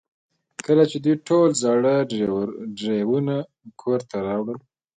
[0.65, 1.95] کله چې دوی ټول زاړه
[2.77, 3.35] ډرایوونه
[3.81, 4.59] کور ته راوړل